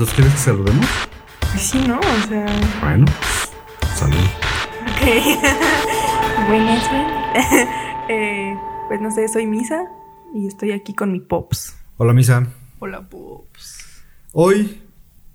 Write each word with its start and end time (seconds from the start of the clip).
Entonces, 0.00 0.16
¿quieres 0.16 0.32
que 0.32 0.40
saludemos? 0.40 0.86
Pues 1.40 1.60
sí, 1.60 1.84
¿no? 1.86 2.00
O 2.00 2.26
sea. 2.26 2.46
Bueno, 2.80 3.04
salud. 3.94 4.16
Ok. 4.16 5.02
Buenas, 6.48 6.90
eh, 8.08 8.56
pues 8.88 8.98
no 9.02 9.10
sé, 9.10 9.28
soy 9.28 9.46
Misa 9.46 9.90
y 10.34 10.46
estoy 10.46 10.72
aquí 10.72 10.94
con 10.94 11.12
mi 11.12 11.20
Pops. 11.20 11.76
Hola, 11.98 12.14
Misa. 12.14 12.46
Hola, 12.78 13.10
Pops. 13.10 14.02
Hoy 14.32 14.80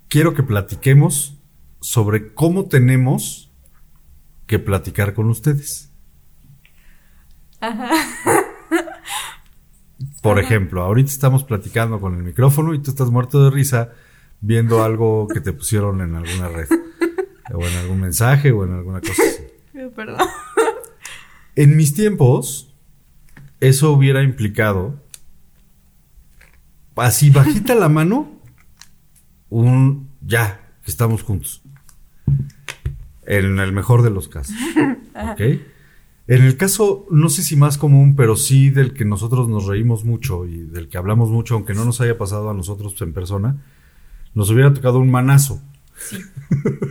quiero 0.08 0.34
que 0.34 0.42
platiquemos 0.42 1.38
sobre 1.80 2.34
cómo 2.34 2.64
tenemos 2.64 3.52
que 4.48 4.58
platicar 4.58 5.14
con 5.14 5.30
ustedes. 5.30 5.92
Ajá. 7.60 7.88
Por 10.22 10.40
ejemplo, 10.40 10.82
ahorita 10.82 11.08
estamos 11.08 11.44
platicando 11.44 12.00
con 12.00 12.16
el 12.16 12.24
micrófono 12.24 12.74
y 12.74 12.82
tú 12.82 12.90
estás 12.90 13.12
muerto 13.12 13.44
de 13.44 13.50
risa 13.50 13.92
viendo 14.46 14.84
algo 14.84 15.26
que 15.26 15.40
te 15.40 15.52
pusieron 15.52 16.00
en 16.00 16.14
alguna 16.14 16.48
red. 16.48 16.68
O 17.52 17.64
en 17.64 17.76
algún 17.78 18.00
mensaje 18.00 18.52
o 18.52 18.64
en 18.64 18.74
alguna 18.74 19.00
cosa 19.00 19.22
así. 19.22 19.88
Perdón. 19.94 20.18
En 21.58 21.74
mis 21.74 21.94
tiempos, 21.94 22.74
eso 23.60 23.90
hubiera 23.90 24.22
implicado, 24.22 25.00
así 26.96 27.30
bajita 27.30 27.74
la 27.74 27.88
mano, 27.88 28.30
un 29.48 30.10
ya, 30.20 30.68
que 30.84 30.90
estamos 30.90 31.22
juntos. 31.22 31.62
En 33.24 33.58
el 33.58 33.72
mejor 33.72 34.02
de 34.02 34.10
los 34.10 34.28
casos. 34.28 34.54
¿Ok? 35.32 35.40
En 36.28 36.44
el 36.44 36.58
caso, 36.58 37.06
no 37.10 37.30
sé 37.30 37.42
si 37.42 37.56
más 37.56 37.78
común, 37.78 38.16
pero 38.16 38.36
sí 38.36 38.68
del 38.68 38.92
que 38.92 39.06
nosotros 39.06 39.48
nos 39.48 39.64
reímos 39.64 40.04
mucho 40.04 40.44
y 40.44 40.58
del 40.58 40.90
que 40.90 40.98
hablamos 40.98 41.30
mucho, 41.30 41.54
aunque 41.54 41.72
no 41.72 41.86
nos 41.86 42.02
haya 42.02 42.18
pasado 42.18 42.50
a 42.50 42.54
nosotros 42.54 43.00
en 43.00 43.14
persona, 43.14 43.64
nos 44.36 44.50
hubiera 44.50 44.72
tocado 44.72 44.98
un 45.00 45.10
manazo. 45.10 45.60
Sí. 45.96 46.18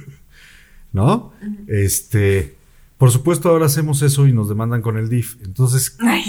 ¿No? 0.92 1.32
Este, 1.68 2.56
por 2.98 3.12
supuesto, 3.12 3.50
ahora 3.50 3.68
hacemos 3.68 4.02
eso 4.02 4.28
y 4.28 4.34
nos 4.34 4.50
demandan 4.50 4.82
con 4.82 4.98
el 4.98 5.10
DIF. 5.10 5.38
Entonces, 5.44 5.96
Ay. 6.00 6.24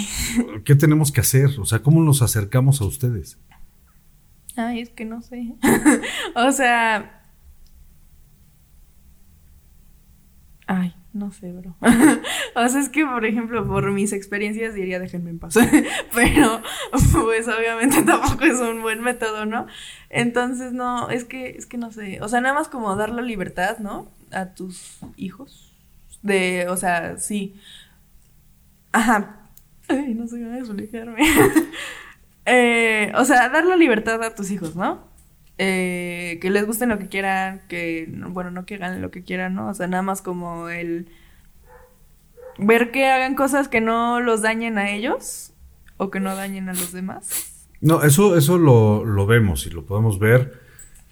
¿qué 0.63 0.75
tenemos 0.75 1.11
que 1.11 1.21
hacer? 1.21 1.59
O 1.59 1.65
sea, 1.65 1.79
¿cómo 1.79 2.03
nos 2.03 2.21
acercamos 2.21 2.81
a 2.81 2.85
ustedes? 2.85 3.37
Ay, 4.55 4.81
es 4.81 4.89
que 4.89 5.05
no 5.05 5.21
sé. 5.21 5.55
o 6.35 6.51
sea. 6.51 7.23
Ay, 10.67 10.93
no 11.17 11.31
sé, 11.31 11.51
bro. 11.51 11.75
o 12.55 12.67
sea, 12.67 12.81
es 12.81 12.89
que, 12.89 13.05
por 13.05 13.25
ejemplo, 13.25 13.67
por 13.67 13.91
mis 13.91 14.13
experiencias 14.13 14.73
diría 14.73 14.99
déjenme 14.99 15.31
en 15.31 15.39
paz. 15.39 15.55
Pero, 16.13 16.61
pues 16.91 17.47
obviamente 17.47 18.03
tampoco 18.03 18.45
es 18.45 18.59
un 18.59 18.81
buen 18.81 19.01
método, 19.01 19.45
¿no? 19.45 19.67
Entonces, 20.09 20.73
no, 20.73 21.09
es 21.09 21.23
que, 21.23 21.49
es 21.49 21.65
que 21.65 21.77
no 21.77 21.91
sé. 21.91 22.19
O 22.21 22.29
sea, 22.29 22.41
nada 22.41 22.55
más 22.55 22.67
como 22.69 22.95
dar 22.95 23.09
la 23.09 23.21
libertad, 23.21 23.79
¿no? 23.79 24.11
A 24.31 24.53
tus 24.53 24.99
hijos. 25.17 25.73
De, 26.21 26.67
o 26.69 26.77
sea, 26.77 27.17
sí. 27.17 27.55
Ajá. 28.91 29.49
Ay, 29.87 30.13
no 30.13 30.27
sé 30.27 30.39
cómo 30.41 30.55
explicarme. 30.55 31.21
Eh, 32.49 33.11
o 33.17 33.25
sea, 33.25 33.49
dar 33.49 33.65
la 33.65 33.75
libertad 33.75 34.23
a 34.23 34.33
tus 34.33 34.51
hijos, 34.51 34.73
¿no? 34.73 35.05
Eh, 35.59 36.37
que 36.41 36.51
les 36.51 36.65
gusten 36.67 36.89
lo 36.89 36.99
que 36.99 37.07
quieran, 37.07 37.61
que, 37.67 38.07
bueno, 38.29 38.51
no 38.51 38.65
que 38.65 38.75
hagan 38.75 39.01
lo 39.01 39.09
que 39.09 39.23
quieran, 39.23 39.55
¿no? 39.55 39.69
O 39.69 39.73
sea, 39.73 39.87
nada 39.87 40.03
más 40.03 40.21
como 40.21 40.69
el 40.69 41.07
ver 42.59 42.91
que 42.91 43.07
hagan 43.07 43.35
cosas 43.35 43.67
que 43.67 43.81
no 43.81 44.19
los 44.19 44.41
dañen 44.41 44.77
a 44.77 44.91
ellos 44.91 45.53
o 45.97 46.09
que 46.11 46.19
no 46.19 46.35
dañen 46.35 46.69
a 46.69 46.73
los 46.73 46.91
demás. 46.91 47.53
No, 47.81 48.03
eso, 48.03 48.37
eso 48.37 48.57
lo, 48.57 49.03
lo 49.05 49.25
vemos 49.25 49.65
y 49.67 49.69
lo 49.71 49.83
podemos 49.85 50.19
ver 50.19 50.59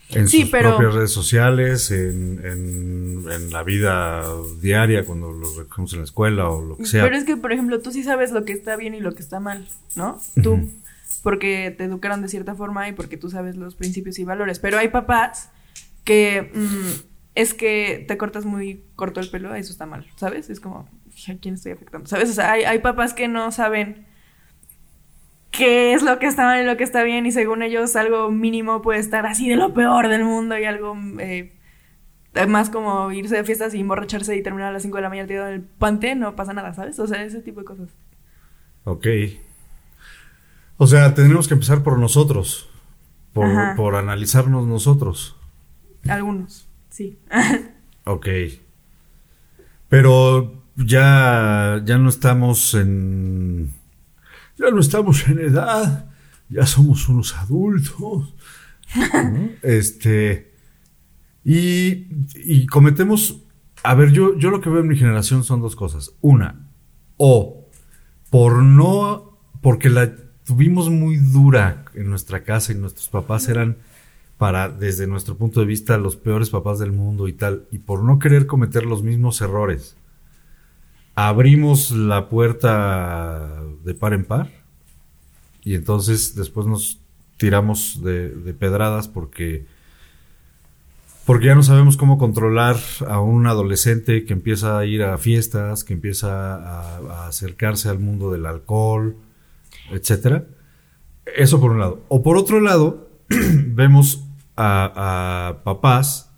en 0.09 0.27
Sí, 0.27 0.41
sus 0.41 0.51
pero- 0.51 0.71
propias 0.77 0.93
redes 0.95 1.11
sociales, 1.11 1.89
en, 1.91 2.39
en, 2.45 3.25
en 3.31 3.49
la 3.51 3.63
vida 3.63 4.23
diaria, 4.61 5.05
cuando 5.05 5.31
los 5.31 5.55
recogemos 5.57 5.93
en 5.93 5.99
la 5.99 6.05
escuela 6.05 6.49
o 6.49 6.61
lo 6.63 6.77
que 6.77 6.85
sea. 6.85 7.03
Pero 7.03 7.15
es 7.17 7.23
que, 7.23 7.37
por 7.37 7.51
ejemplo, 7.51 7.79
tú 7.81 7.91
sí 7.91 8.03
sabes 8.03 8.31
lo 8.31 8.45
que 8.45 8.53
está 8.53 8.75
bien 8.75 8.93
y 8.93 8.99
lo 8.99 9.13
que 9.15 9.21
está 9.23 9.39
mal, 9.39 9.67
¿no? 9.95 10.19
Tú. 10.43 10.69
Porque 11.25 11.73
te 11.75 11.85
educaron 11.85 12.21
de 12.21 12.27
cierta 12.27 12.53
forma 12.53 12.87
y 12.87 12.91
porque 12.91 13.17
tú 13.17 13.31
sabes 13.31 13.55
los 13.55 13.73
principios 13.73 14.19
y 14.19 14.23
valores. 14.25 14.59
Pero 14.59 14.77
hay 14.77 14.89
papás 14.89 15.49
que 16.03 16.51
mm, 16.53 17.07
es 17.33 17.55
que 17.55 18.05
te 18.07 18.15
cortas 18.15 18.45
muy 18.45 18.83
corto 18.95 19.19
el 19.21 19.29
pelo, 19.31 19.55
eso 19.55 19.71
está 19.71 19.87
mal, 19.87 20.05
¿sabes? 20.17 20.51
Es 20.51 20.59
como, 20.59 20.87
¿a 21.27 21.33
quién 21.41 21.55
estoy 21.55 21.71
afectando? 21.71 22.05
¿Sabes? 22.05 22.29
O 22.29 22.33
sea, 22.33 22.51
hay, 22.51 22.63
hay 22.63 22.77
papás 22.77 23.15
que 23.15 23.27
no 23.27 23.51
saben 23.51 24.05
qué 25.49 25.93
es 25.93 26.03
lo 26.03 26.19
que 26.19 26.27
está 26.27 26.43
mal 26.43 26.61
y 26.61 26.65
lo 26.65 26.77
que 26.77 26.83
está 26.83 27.01
bien 27.01 27.25
y 27.25 27.31
según 27.31 27.63
ellos 27.63 27.95
algo 27.95 28.29
mínimo 28.29 28.83
puede 28.83 28.99
estar 28.99 29.25
así 29.25 29.49
de 29.49 29.55
lo 29.55 29.73
peor 29.73 30.07
del 30.09 30.23
mundo 30.23 30.57
y 30.59 30.65
algo... 30.65 30.95
eh, 31.19 31.53
Además, 32.35 32.69
como 32.69 33.11
irse 33.13 33.35
de 33.35 33.45
fiestas 33.45 33.73
y 33.73 33.79
emborracharse 33.79 34.35
y 34.35 34.43
terminar 34.43 34.67
a 34.69 34.73
las 34.73 34.83
5 34.83 34.97
de 34.97 35.01
la 35.03 35.09
mañana 35.09 35.27
tirado 35.27 35.47
en 35.47 35.53
el 35.55 35.61
pante, 35.63 36.15
no 36.15 36.35
pasa 36.35 36.53
nada, 36.53 36.73
¿sabes? 36.73 36.99
O 36.99 37.07
sea, 37.07 37.23
ese 37.23 37.41
tipo 37.41 37.61
de 37.61 37.65
cosas. 37.65 37.89
Ok. 38.83 39.07
O 40.77 40.87
sea, 40.87 41.13
tenemos 41.13 41.47
que 41.47 41.53
empezar 41.53 41.83
por 41.83 41.99
nosotros, 41.99 42.69
por, 43.33 43.75
por 43.75 43.95
analizarnos 43.95 44.67
nosotros. 44.67 45.35
Algunos, 46.07 46.67
sí. 46.89 47.17
Ok. 48.07 48.27
Pero 49.89 50.63
ya, 50.75 51.81
ya 51.85 51.97
no 51.97 52.09
estamos 52.09 52.73
en. 52.75 53.73
Ya 54.57 54.69
no 54.69 54.79
estamos 54.79 55.27
en 55.27 55.39
edad. 55.39 56.11
Ya 56.49 56.65
somos 56.65 57.09
unos 57.09 57.35
adultos. 57.35 57.97
¿no? 58.95 59.49
Este. 59.63 60.53
Y, 61.43 62.07
y 62.35 62.67
cometemos. 62.67 63.41
A 63.83 63.95
ver, 63.95 64.11
yo, 64.11 64.37
yo 64.37 64.49
lo 64.51 64.61
que 64.61 64.69
veo 64.69 64.81
en 64.81 64.87
mi 64.87 64.97
generación 64.97 65.43
son 65.43 65.61
dos 65.61 65.75
cosas. 65.75 66.11
Una, 66.21 66.69
o 67.17 67.67
por 68.29 68.61
no. 68.61 69.39
Porque 69.61 69.89
la 69.89 70.13
tuvimos 70.45 70.89
muy 70.89 71.17
dura 71.17 71.85
en 71.93 72.09
nuestra 72.09 72.43
casa 72.43 72.71
y 72.71 72.75
nuestros 72.75 73.09
papás 73.09 73.49
eran 73.49 73.77
para, 74.37 74.69
desde 74.69 75.07
nuestro 75.07 75.35
punto 75.37 75.59
de 75.59 75.65
vista, 75.65 75.97
los 75.97 76.15
peores 76.15 76.49
papás 76.49 76.79
del 76.79 76.91
mundo 76.91 77.27
y 77.27 77.33
tal, 77.33 77.65
y 77.71 77.79
por 77.79 78.03
no 78.03 78.19
querer 78.19 78.45
cometer 78.45 78.85
los 78.85 79.01
mismos 79.01 79.41
errores, 79.41 79.95
abrimos 81.15 81.91
la 81.91 82.29
puerta 82.29 83.63
de 83.83 83.93
par 83.93 84.13
en 84.13 84.25
par 84.25 84.51
y 85.63 85.75
entonces 85.75 86.35
después 86.35 86.67
nos 86.67 86.99
tiramos 87.37 88.01
de, 88.03 88.29
de 88.29 88.53
pedradas 88.53 89.07
porque 89.07 89.65
porque 91.25 91.47
ya 91.47 91.55
no 91.55 91.63
sabemos 91.63 91.97
cómo 91.97 92.19
controlar 92.19 92.77
a 93.07 93.19
un 93.19 93.47
adolescente 93.47 94.25
que 94.25 94.33
empieza 94.33 94.77
a 94.77 94.85
ir 94.85 95.01
a 95.01 95.17
fiestas, 95.17 95.83
que 95.83 95.93
empieza 95.93 96.53
a, 96.53 96.97
a 96.97 97.27
acercarse 97.27 97.89
al 97.89 97.97
mundo 97.97 98.31
del 98.31 98.45
alcohol, 98.45 99.15
etcétera. 99.91 100.45
Eso 101.35 101.59
por 101.59 101.71
un 101.71 101.79
lado. 101.79 102.03
O 102.07 102.21
por 102.23 102.37
otro 102.37 102.61
lado, 102.61 103.09
vemos 103.29 104.25
a, 104.55 105.49
a 105.49 105.63
papás 105.63 106.31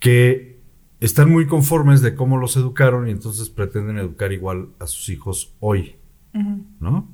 que 0.00 0.48
están 1.00 1.30
muy 1.30 1.46
conformes 1.46 2.02
de 2.02 2.14
cómo 2.14 2.36
los 2.38 2.56
educaron 2.56 3.08
y 3.08 3.12
entonces 3.12 3.50
pretenden 3.50 3.98
educar 3.98 4.32
igual 4.32 4.70
a 4.78 4.86
sus 4.86 5.08
hijos 5.08 5.54
hoy. 5.60 5.96
¿no? 6.80 7.08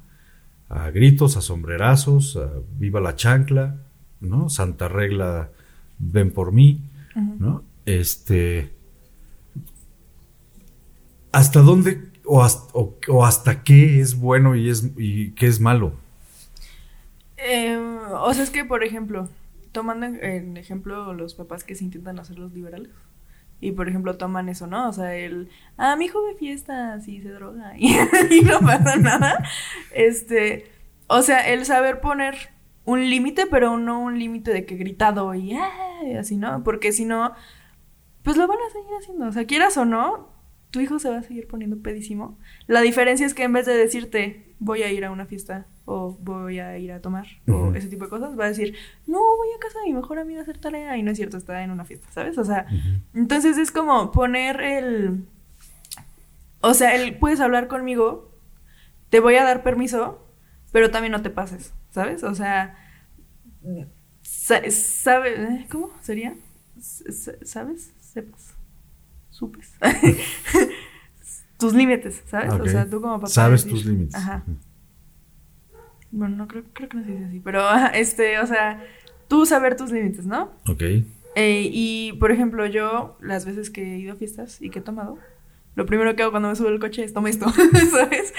A 0.69 0.91
gritos, 0.91 1.37
a 1.37 1.41
sombrerazos, 1.41 2.37
a 2.37 2.50
viva 2.78 3.00
la 3.00 3.17
chancla, 3.17 3.77
¿no? 4.21 4.49
Santa 4.49 4.89
regla, 4.89 5.50
ven 5.99 6.31
por 6.31 6.53
mí. 6.53 6.81
¿no? 7.15 7.62
Este. 7.87 8.75
¿Hasta 11.33 11.61
dónde 11.61 12.13
o 12.25 13.25
hasta, 13.25 13.62
qué 13.65 14.01
es 14.01 14.19
bueno 14.19 14.55
y, 14.57 14.71
es, 14.71 14.91
y 14.97 15.33
qué 15.33 15.47
es 15.47 15.61
malo? 15.61 15.93
Eh, 17.37 17.77
o 17.77 18.33
sea, 18.35 18.44
es 18.44 18.50
que, 18.50 18.65
por 18.65 18.85
ejemplo, 18.85 19.29
tomando 19.73 20.06
en, 20.06 20.56
ejemplo 20.56 21.12
los 21.15 21.35
papás 21.35 21.65
que 21.65 21.75
se 21.75 21.85
intentan 21.85 22.19
hacer 22.19 22.38
los 22.38 22.53
liberales. 22.53 22.93
Y, 23.61 23.73
por 23.73 23.88
ejemplo, 23.88 24.17
toman 24.17 24.49
eso, 24.49 24.67
¿no? 24.67 24.88
O 24.88 24.93
sea, 24.93 25.15
el... 25.17 25.49
Ah, 25.76 25.97
mi 25.97 26.06
hijo 26.06 26.23
ve 26.25 26.35
fiestas 26.35 27.09
y 27.09 27.23
se 27.23 27.31
droga 27.31 27.73
y, 27.79 27.88
y 28.31 28.41
no 28.43 28.61
pasa 28.61 28.97
nada. 28.97 29.44
Este... 29.93 30.70
O 31.06 31.23
sea, 31.23 31.49
el 31.53 31.67
saber 31.67 32.00
poner 32.00 32.35
un 32.85 33.00
límite, 33.11 33.47
pero 33.47 33.77
no 33.79 34.00
un 34.00 34.19
límite 34.19 34.53
de 34.53 34.65
que 34.65 34.77
gritado 34.77 35.35
y, 35.35 35.55
"Ah", 35.55 35.70
y 36.05 36.15
así, 36.15 36.37
¿no? 36.37 36.65
Porque 36.65 36.93
si 36.93 37.05
no, 37.05 37.35
pues 38.23 38.37
lo 38.37 38.47
van 38.49 38.59
a 38.59 38.73
seguir 38.73 38.91
haciendo. 38.99 39.27
O 39.27 39.32
sea, 39.32 39.47
quieras 39.47 39.77
o 39.77 39.85
no, 39.85 40.31
tu 40.75 40.81
hijo 40.81 40.99
se 40.99 41.09
va 41.09 41.19
a 41.19 41.23
seguir 41.23 41.47
poniendo 41.47 41.79
pedísimo. 41.79 42.37
La 42.67 42.81
diferencia 42.81 43.25
es 43.25 43.32
que 43.32 43.44
en 43.44 43.53
vez 43.53 43.65
de 43.65 43.75
decirte, 43.75 44.56
voy 44.59 44.82
a 44.82 44.91
ir 44.91 45.05
a 45.05 45.12
una 45.12 45.25
fiesta 45.25 45.69
o 45.85 46.19
voy 46.21 46.59
a 46.59 46.76
ir 46.79 46.91
a 46.91 47.00
tomar 47.00 47.29
o 47.47 47.73
ese 47.76 47.87
tipo 47.87 48.06
de 48.06 48.11
cosas, 48.11 48.37
va 48.37 48.47
a 48.47 48.49
decir, 48.49 48.75
no, 49.06 49.21
voy 49.21 49.49
a 49.56 49.61
casa 49.61 49.79
de 49.79 49.85
mi 49.85 49.93
mejor 49.93 50.19
amiga 50.19 50.41
a 50.41 50.43
hacer 50.43 50.59
tarea 50.59 50.97
y 50.97 51.05
no 51.05 51.12
es 51.12 51.17
cierto, 51.17 51.37
está 51.37 51.62
en 51.62 51.71
una 51.71 51.85
fiesta, 51.85 52.09
¿sabes? 52.11 52.38
O 52.38 52.44
sea, 52.44 52.67
entonces 53.15 53.56
es 53.56 53.71
como 53.71 54.11
poner 54.11 54.61
el... 54.61 55.29
O 56.61 56.75
sea, 56.75 56.97
el, 56.97 57.19
puedes 57.19 57.38
hablar 57.38 57.69
conmigo, 57.69 58.37
te 59.11 59.20
voy 59.20 59.37
a 59.37 59.44
dar 59.44 59.62
permiso, 59.62 60.27
pero 60.73 60.91
también 60.91 61.12
no 61.12 61.23
te 61.23 61.31
pases, 61.31 61.73
¿sabes? 61.91 62.25
O 62.25 62.35
sea. 62.35 62.77
¿eh? 65.38 65.67
¿Cómo 65.70 65.93
sería? 66.00 66.35
¿Sabes? 66.81 67.94
Sepas. 68.00 68.56
Supes. 69.34 69.72
tus 71.58 71.75
límites, 71.75 72.22
¿sabes? 72.28 72.52
O 72.52 72.66
sea, 72.69 72.88
tú 72.88 73.00
como 73.00 73.16
papá. 73.16 73.26
Sabes 73.26 73.66
tus 73.66 73.84
límites. 73.84 74.14
Ajá. 74.14 74.44
Bueno, 76.12 76.36
no 76.36 76.46
creo, 76.46 76.62
creo 76.72 76.88
que 76.88 76.96
no 76.98 77.04
se 77.04 77.10
dice 77.10 77.25
así, 77.25 77.40
pero 77.40 77.64
este, 77.94 78.38
o 78.38 78.46
sea, 78.46 78.81
tú 79.26 79.44
saber 79.44 79.76
tus 79.76 79.90
límites, 79.90 80.25
¿no? 80.25 80.52
Ok. 80.69 80.82
Eh, 81.34 81.69
y 81.72 82.12
por 82.20 82.31
ejemplo, 82.31 82.64
yo, 82.66 83.19
las 83.20 83.44
veces 83.44 83.70
que 83.70 83.82
he 83.82 83.98
ido 83.98 84.12
a 84.12 84.16
fiestas 84.16 84.62
y 84.62 84.70
que 84.70 84.78
he 84.78 84.82
tomado, 84.82 85.19
lo 85.75 85.84
primero 85.84 86.14
que 86.14 86.22
hago 86.22 86.31
cuando 86.31 86.50
me 86.50 86.54
subo 86.54 86.69
al 86.69 86.78
coche 86.78 87.02
es 87.02 87.12
tomar 87.12 87.31
esto, 87.31 87.50
¿sabes? 87.90 88.32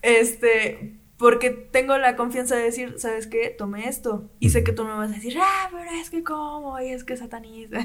Este, 0.00 0.94
porque 1.18 1.50
tengo 1.50 1.98
la 1.98 2.16
confianza 2.16 2.56
de 2.56 2.62
decir, 2.62 2.94
¿sabes 2.96 3.26
qué? 3.26 3.50
Tomé 3.50 3.86
esto. 3.86 4.30
Y 4.40 4.48
sé 4.48 4.64
que 4.64 4.72
tú 4.72 4.84
me 4.84 4.94
vas 4.94 5.10
a 5.10 5.14
decir, 5.14 5.36
ah, 5.38 5.68
pero 5.70 5.90
es 6.00 6.08
que 6.08 6.24
cómo, 6.24 6.80
y 6.80 6.86
es 6.86 7.04
que 7.04 7.18
satanista. 7.18 7.80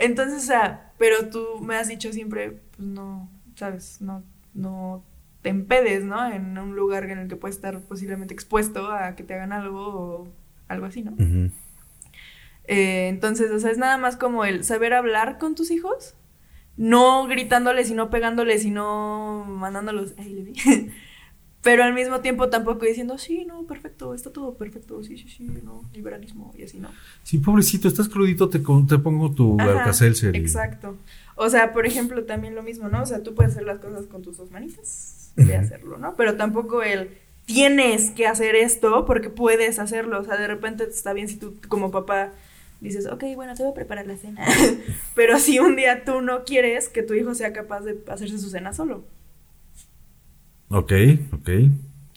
Entonces, 0.00 0.42
o 0.42 0.46
sea, 0.46 0.92
pero 0.98 1.28
tú 1.28 1.60
me 1.60 1.76
has 1.76 1.88
dicho 1.88 2.12
siempre, 2.12 2.60
pues 2.76 2.88
no, 2.88 3.30
¿sabes? 3.54 4.00
No, 4.00 4.24
no 4.54 5.04
te 5.42 5.50
empedes, 5.50 6.04
¿no? 6.04 6.30
En 6.30 6.58
un 6.58 6.74
lugar 6.74 7.04
en 7.04 7.18
el 7.18 7.28
que 7.28 7.36
puedes 7.36 7.56
estar 7.56 7.80
posiblemente 7.82 8.34
expuesto 8.34 8.90
a 8.90 9.14
que 9.14 9.22
te 9.22 9.34
hagan 9.34 9.52
algo 9.52 9.86
o 9.86 10.28
algo 10.68 10.86
así, 10.86 11.02
¿no? 11.02 11.14
Eh, 12.64 13.08
entonces, 13.08 13.50
o 13.50 13.58
sea, 13.58 13.70
es 13.70 13.78
nada 13.78 13.98
más 13.98 14.16
como 14.16 14.44
el 14.44 14.64
saber 14.64 14.94
hablar 14.94 15.38
con 15.38 15.54
tus 15.54 15.70
hijos, 15.70 16.14
no 16.76 17.26
gritándoles 17.26 17.90
y 17.90 17.94
no 17.94 18.10
pegándoles 18.10 18.64
y 18.64 18.70
no 18.70 19.44
mandándolos, 19.46 20.14
pero 21.62 21.84
al 21.84 21.92
mismo 21.94 22.20
tiempo 22.20 22.48
tampoco 22.48 22.86
diciendo, 22.86 23.18
sí, 23.18 23.44
no, 23.44 23.64
perfecto, 23.64 24.14
está 24.14 24.30
todo 24.30 24.54
perfecto, 24.54 25.02
sí, 25.02 25.18
sí, 25.18 25.28
sí, 25.28 25.44
no, 25.62 25.84
liberalismo 25.92 26.52
y 26.56 26.64
así, 26.64 26.78
¿no? 26.78 26.90
Sí, 27.22 27.38
pobrecito, 27.38 27.88
estás 27.88 28.08
crudito, 28.08 28.48
te, 28.48 28.58
te 28.58 28.98
pongo 28.98 29.32
tu 29.32 29.60
Alka-Seltzer. 29.60 30.36
Exacto. 30.36 30.96
O 31.36 31.48
sea, 31.48 31.72
por 31.72 31.86
ejemplo, 31.86 32.24
también 32.24 32.54
lo 32.54 32.62
mismo, 32.62 32.88
¿no? 32.88 33.02
O 33.02 33.06
sea, 33.06 33.22
tú 33.22 33.34
puedes 33.34 33.52
hacer 33.52 33.64
las 33.64 33.78
cosas 33.78 34.06
con 34.06 34.22
tus 34.22 34.36
dos 34.36 34.50
manitas, 34.50 35.32
de 35.36 35.56
hacerlo, 35.56 35.96
¿no? 35.98 36.16
Pero 36.16 36.36
tampoco 36.36 36.82
el 36.82 37.10
tienes 37.52 38.10
que 38.10 38.26
hacer 38.26 38.54
esto 38.54 39.04
porque 39.06 39.28
puedes 39.28 39.78
hacerlo. 39.78 40.20
O 40.20 40.24
sea, 40.24 40.36
de 40.36 40.46
repente 40.46 40.84
está 40.84 41.12
bien 41.12 41.28
si 41.28 41.36
tú 41.36 41.54
como 41.68 41.90
papá 41.90 42.32
dices, 42.80 43.06
ok, 43.06 43.24
bueno, 43.34 43.54
te 43.54 43.62
voy 43.62 43.72
a 43.72 43.74
preparar 43.74 44.06
la 44.06 44.16
cena. 44.16 44.46
Pero 45.14 45.38
si 45.38 45.58
un 45.58 45.76
día 45.76 46.04
tú 46.04 46.20
no 46.22 46.44
quieres 46.44 46.88
que 46.88 47.02
tu 47.02 47.14
hijo 47.14 47.34
sea 47.34 47.52
capaz 47.52 47.80
de 47.80 47.98
hacerse 48.08 48.38
su 48.38 48.50
cena 48.50 48.72
solo. 48.72 49.04
Ok, 50.70 50.92
ok. 51.32 51.50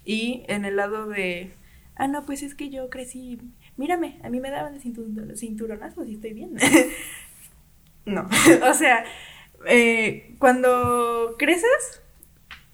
Y 0.06 0.44
en 0.48 0.66
el 0.66 0.76
lado 0.76 1.08
de, 1.08 1.54
ah, 1.96 2.08
no, 2.08 2.24
pues 2.24 2.44
es 2.44 2.54
que 2.54 2.70
yo 2.70 2.90
crecí, 2.90 3.40
mírame, 3.78 4.20
a 4.24 4.30
mí 4.30 4.40
me 4.40 4.52
daban 4.52 4.80
cinturonazos 4.80 6.08
y 6.08 6.14
estoy 6.14 6.34
bien. 6.34 6.56
no, 8.06 8.30
o 8.70 8.74
sea, 8.76 9.06
eh, 9.66 10.36
cuando 10.38 11.36
creces, 11.40 12.02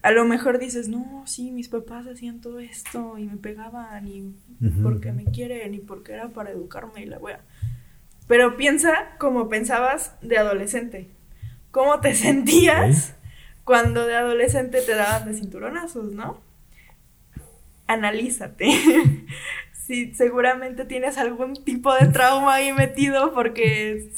a 0.02 0.12
lo 0.12 0.26
mejor 0.26 0.60
dices, 0.60 0.90
no, 0.90 1.24
sí, 1.26 1.52
mis 1.52 1.70
papás 1.70 2.08
hacían 2.08 2.42
todo 2.42 2.60
esto 2.60 3.18
y 3.18 3.24
me 3.24 3.38
pegaban 3.38 4.06
y 4.06 4.36
porque 4.84 5.14
me 5.14 5.26
quieren 5.26 5.74
y 5.74 5.80
porque 5.80 6.12
era 6.12 6.28
para 6.30 6.52
educarme 6.52 7.04
y 7.04 7.06
la 7.06 7.20
wea. 7.20 7.40
Pero 8.28 8.58
piensa 8.58 9.16
como 9.18 9.48
pensabas 9.48 10.14
de 10.22 10.38
adolescente. 10.38 11.08
¿Cómo 11.72 12.02
te 12.02 12.16
sentías 12.16 13.16
cuando 13.70 14.08
de 14.08 14.16
adolescente 14.16 14.82
te 14.82 14.96
daban 14.96 15.26
de 15.26 15.36
cinturonazos, 15.36 16.12
no? 16.14 16.42
Analízate. 17.86 18.68
sí, 19.74 20.12
seguramente 20.16 20.86
tienes 20.86 21.20
algún 21.20 21.54
tipo 21.64 21.94
de 21.94 22.08
trauma 22.08 22.56
ahí 22.56 22.74
metido 22.74 23.32
porque 23.32 24.10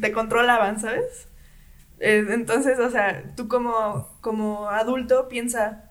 te 0.00 0.12
controlaban, 0.12 0.80
¿sabes? 0.80 1.28
Eh, 1.98 2.24
entonces, 2.30 2.78
o 2.78 2.90
sea, 2.90 3.22
tú 3.36 3.48
como, 3.48 4.08
como 4.22 4.70
adulto 4.70 5.28
piensa, 5.28 5.90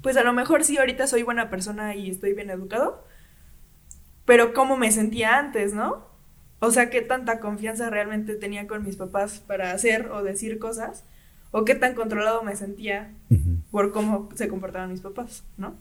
pues 0.00 0.16
a 0.16 0.22
lo 0.22 0.32
mejor 0.32 0.62
sí, 0.62 0.78
ahorita 0.78 1.08
soy 1.08 1.24
buena 1.24 1.50
persona 1.50 1.96
y 1.96 2.08
estoy 2.08 2.34
bien 2.34 2.50
educado, 2.50 3.04
pero 4.26 4.54
cómo 4.54 4.76
me 4.76 4.92
sentía 4.92 5.40
antes, 5.40 5.74
¿no? 5.74 6.06
O 6.60 6.70
sea, 6.70 6.88
qué 6.88 7.00
tanta 7.00 7.40
confianza 7.40 7.90
realmente 7.90 8.36
tenía 8.36 8.68
con 8.68 8.84
mis 8.84 8.94
papás 8.94 9.42
para 9.44 9.72
hacer 9.72 10.06
o 10.12 10.22
decir 10.22 10.60
cosas, 10.60 11.02
o 11.52 11.64
qué 11.64 11.76
tan 11.76 11.94
controlado 11.94 12.42
me 12.42 12.56
sentía 12.56 13.14
por 13.70 13.92
cómo 13.92 14.28
se 14.34 14.48
comportaban 14.48 14.90
mis 14.90 15.00
papás, 15.00 15.44
¿no? 15.56 15.76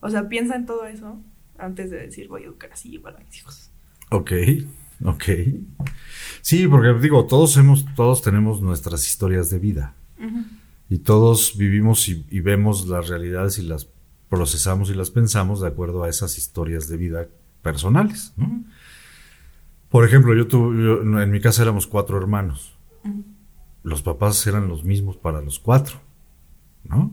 O 0.00 0.08
sea, 0.08 0.28
piensa 0.28 0.56
en 0.56 0.64
todo 0.64 0.86
eso 0.86 1.20
antes 1.58 1.90
de 1.90 1.98
decir 1.98 2.28
voy 2.28 2.42
a 2.42 2.46
educar 2.46 2.72
así 2.72 2.94
igual 2.94 3.16
a 3.16 3.20
mis 3.20 3.36
hijos. 3.36 3.70
Ok. 4.10 4.32
Ok. 5.04 5.24
Sí, 6.42 6.66
porque 6.66 6.92
digo, 7.00 7.26
todos 7.26 7.56
hemos, 7.56 7.84
todos 7.94 8.22
tenemos 8.22 8.60
nuestras 8.60 9.06
historias 9.06 9.50
de 9.50 9.58
vida. 9.58 9.94
Y 10.90 10.98
todos 10.98 11.56
vivimos 11.56 12.08
y, 12.08 12.40
vemos 12.40 12.86
las 12.86 13.08
realidades 13.08 13.58
y 13.58 13.62
las 13.62 13.88
procesamos 14.28 14.90
y 14.90 14.94
las 14.94 15.10
pensamos 15.10 15.60
de 15.60 15.68
acuerdo 15.68 16.04
a 16.04 16.08
esas 16.08 16.36
historias 16.36 16.88
de 16.88 16.96
vida 16.96 17.28
personales. 17.62 18.34
Por 19.88 20.04
ejemplo, 20.04 20.34
yo, 20.34 20.46
tuve, 20.46 21.22
en 21.22 21.30
mi 21.30 21.40
casa 21.40 21.62
éramos 21.62 21.86
cuatro 21.86 22.18
hermanos. 22.18 22.76
Los 23.82 24.02
papás 24.02 24.46
eran 24.46 24.68
los 24.68 24.84
mismos 24.84 25.16
para 25.16 25.40
los 25.40 25.58
cuatro, 25.58 26.00
¿no? 26.84 27.12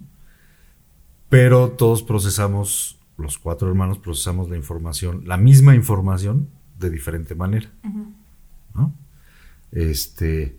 Pero 1.29 1.71
todos 1.71 2.03
procesamos, 2.03 2.99
los 3.17 3.37
cuatro 3.37 3.67
hermanos 3.67 3.99
procesamos 3.99 4.49
la 4.49 4.55
información, 4.55 5.23
la 5.25 5.37
misma 5.37 5.75
información 5.75 6.49
de 6.79 6.89
diferente 6.89 7.35
manera. 7.35 7.71
¿no? 8.73 8.93
Este, 9.71 10.57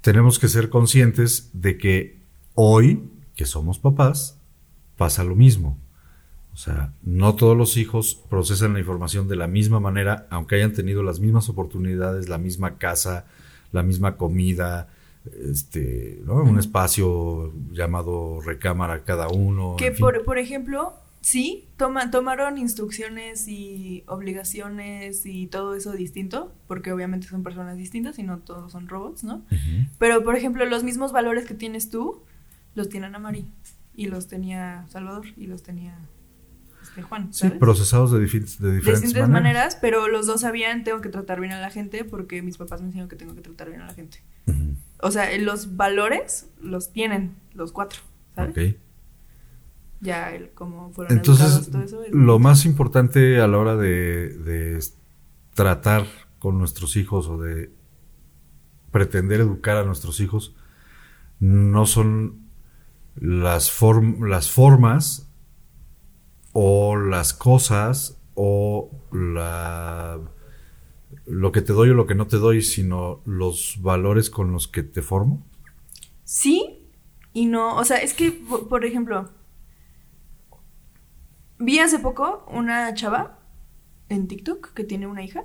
tenemos 0.00 0.38
que 0.38 0.48
ser 0.48 0.70
conscientes 0.70 1.50
de 1.52 1.78
que 1.78 2.18
hoy, 2.54 3.02
que 3.34 3.44
somos 3.44 3.78
papás, 3.78 4.38
pasa 4.96 5.24
lo 5.24 5.34
mismo. 5.34 5.78
O 6.52 6.56
sea, 6.56 6.92
no 7.02 7.34
todos 7.36 7.56
los 7.56 7.76
hijos 7.76 8.20
procesan 8.28 8.72
la 8.72 8.80
información 8.80 9.28
de 9.28 9.36
la 9.36 9.46
misma 9.46 9.78
manera, 9.78 10.26
aunque 10.30 10.56
hayan 10.56 10.72
tenido 10.72 11.02
las 11.02 11.20
mismas 11.20 11.48
oportunidades, 11.48 12.28
la 12.28 12.38
misma 12.38 12.78
casa, 12.78 13.26
la 13.70 13.82
misma 13.82 14.16
comida, 14.16 14.88
este, 15.50 16.20
¿no? 16.24 16.42
un 16.42 16.58
espacio 16.58 17.52
llamado 17.70 18.40
recámara 18.40 19.04
cada 19.04 19.28
uno. 19.28 19.76
Que 19.76 19.92
por, 19.92 20.24
por 20.24 20.38
ejemplo, 20.38 20.94
sí, 21.20 21.68
tomaron 21.76 22.58
instrucciones 22.58 23.48
y 23.48 24.04
obligaciones 24.06 25.26
y 25.26 25.46
todo 25.46 25.74
eso 25.74 25.92
distinto, 25.92 26.52
porque 26.66 26.92
obviamente 26.92 27.28
son 27.28 27.42
personas 27.42 27.76
distintas 27.76 28.18
y 28.18 28.22
no 28.22 28.38
todos 28.38 28.72
son 28.72 28.88
robots, 28.88 29.24
¿no? 29.24 29.42
Pero, 29.98 30.24
por 30.24 30.36
ejemplo, 30.36 30.64
los 30.64 30.84
mismos 30.84 31.12
valores 31.12 31.44
que 31.44 31.54
tienes 31.54 31.90
tú, 31.90 32.22
los 32.74 32.88
tiene 32.88 33.06
Ana 33.06 33.18
María, 33.18 33.44
y 33.94 34.06
los 34.06 34.28
tenía 34.28 34.86
Salvador, 34.88 35.26
y 35.36 35.46
los 35.46 35.62
tenía 35.62 35.98
este 36.88 37.02
Juan. 37.02 37.32
¿sabes? 37.32 37.54
Sí, 37.54 37.58
procesados 37.58 38.12
de, 38.12 38.18
de 38.18 38.74
diferentes, 38.76 39.28
maneras. 39.28 39.78
Pero 39.80 40.08
los 40.08 40.26
dos 40.26 40.40
sabían, 40.42 40.84
tengo 40.84 41.00
que 41.00 41.08
tratar 41.08 41.40
bien 41.40 41.52
a 41.52 41.60
la 41.60 41.70
gente, 41.70 42.04
porque 42.04 42.42
mis 42.42 42.56
papás 42.56 42.80
me 42.80 42.86
enseñaron 42.86 43.08
que 43.08 43.16
tengo 43.16 43.34
que 43.34 43.42
tratar 43.42 43.68
bien 43.68 43.82
a 43.82 43.86
la 43.86 43.94
gente. 43.94 44.22
O 45.00 45.10
sea, 45.10 45.36
los 45.38 45.76
valores 45.76 46.46
los 46.60 46.92
tienen 46.92 47.36
los 47.54 47.72
cuatro, 47.72 48.00
¿sabes? 48.34 48.50
Ok 48.50 48.80
ya 50.00 50.34
el 50.34 50.50
cómo 50.50 50.90
fueron 50.92 51.16
Entonces, 51.16 51.70
todo 51.70 51.82
eso. 51.82 52.02
Lo 52.10 52.38
más 52.38 52.64
importante 52.64 53.40
a 53.40 53.46
la 53.46 53.58
hora 53.58 53.76
de, 53.76 54.78
tratar 55.54 56.06
con 56.38 56.58
nuestros 56.58 56.96
hijos 56.96 57.26
o 57.28 57.38
de 57.38 57.72
pretender 58.92 59.40
educar 59.40 59.76
a 59.76 59.84
nuestros 59.84 60.20
hijos 60.20 60.54
no 61.40 61.84
son 61.84 62.42
las, 63.16 63.76
las 64.20 64.50
formas 64.50 65.27
o 66.52 66.96
las 66.96 67.34
cosas 67.34 68.18
o 68.34 68.90
la 69.12 70.20
lo 71.26 71.52
que 71.52 71.60
te 71.60 71.72
doy 71.72 71.90
o 71.90 71.94
lo 71.94 72.06
que 72.06 72.14
no 72.14 72.26
te 72.26 72.38
doy, 72.38 72.62
sino 72.62 73.20
los 73.24 73.78
valores 73.80 74.30
con 74.30 74.52
los 74.52 74.68
que 74.68 74.82
te 74.82 75.02
formo. 75.02 75.46
Sí 76.24 76.86
y 77.32 77.46
no, 77.46 77.76
o 77.76 77.84
sea, 77.84 77.98
es 77.98 78.14
que, 78.14 78.32
por 78.32 78.84
ejemplo, 78.84 79.30
Vi 81.58 81.80
hace 81.80 81.98
poco 81.98 82.46
una 82.52 82.94
chava 82.94 83.40
en 84.08 84.28
TikTok 84.28 84.72
que 84.74 84.84
tiene 84.84 85.06
una 85.06 85.22
hija 85.22 85.44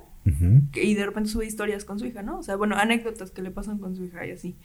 y 0.72 0.94
de 0.94 1.04
repente 1.04 1.28
sube 1.28 1.44
historias 1.44 1.84
con 1.84 1.98
su 1.98 2.06
hija, 2.06 2.22
¿no? 2.22 2.38
O 2.38 2.42
sea, 2.42 2.56
bueno, 2.56 2.76
anécdotas 2.76 3.30
que 3.30 3.42
le 3.42 3.50
pasan 3.50 3.78
con 3.78 3.94
su 3.94 4.04
hija 4.04 4.24
y 4.24 4.30
así. 4.30 4.56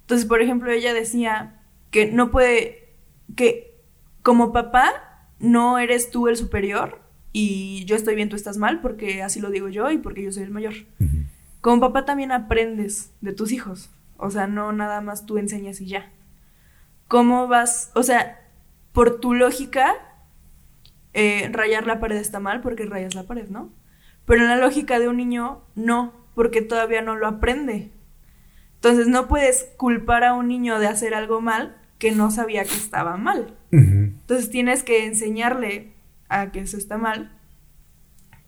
Entonces, 0.00 0.26
por 0.26 0.40
ejemplo, 0.40 0.70
ella 0.70 0.94
decía 0.94 1.60
que 1.90 2.10
no 2.10 2.30
puede, 2.30 2.94
que 3.36 3.78
como 4.22 4.52
papá 4.52 5.15
no 5.38 5.78
eres 5.78 6.10
tú 6.10 6.28
el 6.28 6.36
superior 6.36 7.00
y 7.32 7.84
yo 7.84 7.96
estoy 7.96 8.14
bien, 8.14 8.28
tú 8.28 8.36
estás 8.36 8.56
mal 8.56 8.80
porque 8.80 9.22
así 9.22 9.40
lo 9.40 9.50
digo 9.50 9.68
yo 9.68 9.90
y 9.90 9.98
porque 9.98 10.22
yo 10.22 10.32
soy 10.32 10.44
el 10.44 10.50
mayor. 10.50 10.74
Como 11.60 11.80
papá 11.80 12.04
también 12.04 12.32
aprendes 12.32 13.12
de 13.20 13.32
tus 13.32 13.52
hijos, 13.52 13.90
o 14.16 14.30
sea, 14.30 14.46
no 14.46 14.72
nada 14.72 15.00
más 15.00 15.26
tú 15.26 15.38
enseñas 15.38 15.80
y 15.80 15.86
ya. 15.86 16.10
¿Cómo 17.08 17.46
vas? 17.46 17.90
O 17.94 18.02
sea, 18.02 18.40
por 18.92 19.20
tu 19.20 19.34
lógica, 19.34 19.94
eh, 21.12 21.48
rayar 21.52 21.86
la 21.86 22.00
pared 22.00 22.16
está 22.16 22.40
mal 22.40 22.60
porque 22.60 22.86
rayas 22.86 23.14
la 23.14 23.24
pared, 23.24 23.48
¿no? 23.48 23.70
Pero 24.24 24.42
en 24.42 24.48
la 24.48 24.56
lógica 24.56 24.98
de 24.98 25.08
un 25.08 25.18
niño, 25.18 25.62
no, 25.74 26.12
porque 26.34 26.62
todavía 26.62 27.02
no 27.02 27.16
lo 27.16 27.26
aprende. 27.26 27.92
Entonces 28.74 29.08
no 29.08 29.28
puedes 29.28 29.68
culpar 29.76 30.24
a 30.24 30.34
un 30.34 30.48
niño 30.48 30.78
de 30.78 30.86
hacer 30.86 31.14
algo 31.14 31.40
mal 31.40 31.76
que 31.98 32.12
no 32.12 32.30
sabía 32.30 32.64
que 32.64 32.74
estaba 32.74 33.16
mal. 33.16 33.56
Entonces 33.70 34.50
tienes 34.50 34.82
que 34.82 35.06
enseñarle 35.06 35.92
a 36.28 36.50
que 36.52 36.60
eso 36.60 36.76
está 36.76 36.98
mal. 36.98 37.32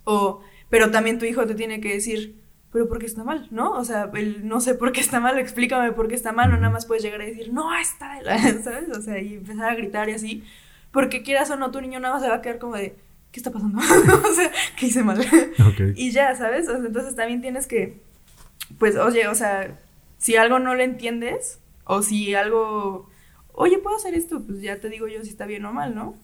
O, 0.05 0.40
pero 0.71 0.90
también 0.90 1.19
tu 1.19 1.25
hijo 1.25 1.47
te 1.47 1.55
tiene 1.55 1.81
que 1.81 1.93
decir, 1.93 2.40
pero 2.73 2.88
¿por 2.88 2.99
qué 2.99 3.07
está 3.07 3.25
mal? 3.25 3.49
¿No? 3.50 3.73
O 3.73 3.85
sea, 3.85 4.11
el 4.14 4.47
no 4.47 4.61
sé 4.61 4.75
por 4.75 4.93
qué 4.93 5.00
está 5.00 5.21
mal, 5.21 5.38
explícame 5.38 5.93
por 5.93 6.09
qué 6.09 6.14
está 6.14 6.33
mal, 6.33 6.52
o 6.52 6.57
nada 6.57 6.71
más 6.71 6.87
puedes 6.87 7.02
llegar 7.02 7.21
a 7.23 7.25
decir, 7.25 7.52
no, 7.52 7.75
está, 7.76 8.19
¿sabes? 8.62 8.88
O 8.97 9.02
sea, 9.02 9.21
y 9.21 9.35
empezar 9.35 9.71
a 9.71 9.75
gritar 9.75 10.09
y 10.09 10.12
así. 10.12 10.45
Porque 10.93 11.23
quieras 11.23 11.50
o 11.50 11.57
no, 11.57 11.71
tu 11.71 11.81
niño 11.81 12.00
nada 12.00 12.14
más 12.14 12.23
se 12.23 12.28
va 12.28 12.37
a 12.37 12.43
quedar 12.43 12.59
como 12.59 12.76
de, 12.76 12.97
¿qué 13.33 13.40
está 13.40 13.50
pasando? 13.50 13.78
o 14.28 14.35
sea, 14.35 14.50
¿qué 14.76 14.87
hice 14.87 15.02
mal? 15.02 15.25
Y 15.97 16.11
ya, 16.11 16.35
¿sabes? 16.35 16.69
O 16.69 16.76
sea, 16.76 16.87
entonces 16.87 17.14
también 17.14 17.40
tienes 17.40 17.67
que, 17.67 18.00
pues, 18.78 18.97
oye, 18.97 19.28
o 19.28 19.35
sea, 19.35 19.78
si 20.19 20.37
algo 20.37 20.59
no 20.59 20.75
lo 20.75 20.83
entiendes, 20.83 21.61
o 21.85 22.02
si 22.02 22.35
algo, 22.35 23.08
oye, 23.59 23.79
¿puedo 23.79 23.97
hacer 23.97 24.15
esto? 24.15 24.43
Pues 24.43 24.61
ya 24.61 24.81
te 24.81 24.88
digo 24.88 25.09
yo 25.09 25.23
si 25.23 25.31
está 25.31 25.47
bien 25.47 25.65
o 25.65 25.73
mal, 25.73 25.95
¿no? 25.95 26.17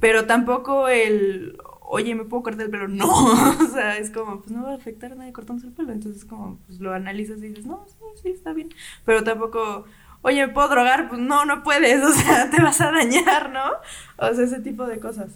Pero 0.00 0.26
tampoco 0.26 0.88
el, 0.88 1.56
oye, 1.82 2.14
¿me 2.16 2.24
puedo 2.24 2.42
cortar 2.42 2.66
el 2.66 2.70
pelo? 2.70 2.88
No, 2.88 3.08
o 3.08 3.66
sea, 3.72 3.96
es 3.96 4.10
como, 4.10 4.40
pues 4.40 4.50
no 4.50 4.64
va 4.64 4.72
a 4.72 4.76
afectar 4.76 5.12
a 5.12 5.14
nadie 5.14 5.32
cortándose 5.32 5.68
el 5.68 5.72
pelo. 5.72 5.92
Entonces, 5.92 6.24
como, 6.24 6.58
pues 6.66 6.80
lo 6.80 6.92
analizas 6.92 7.38
y 7.38 7.48
dices, 7.48 7.64
no, 7.64 7.86
sí, 7.86 7.94
sí, 8.22 8.28
está 8.30 8.52
bien. 8.52 8.70
Pero 9.04 9.22
tampoco, 9.22 9.84
oye, 10.22 10.46
¿me 10.46 10.52
puedo 10.52 10.68
drogar? 10.68 11.08
Pues 11.08 11.20
no, 11.20 11.44
no 11.44 11.62
puedes, 11.62 12.04
o 12.04 12.12
sea, 12.12 12.50
te 12.50 12.60
vas 12.60 12.80
a 12.80 12.90
dañar, 12.90 13.50
¿no? 13.50 13.64
O 14.18 14.34
sea, 14.34 14.44
ese 14.44 14.60
tipo 14.60 14.84
de 14.86 14.98
cosas. 14.98 15.30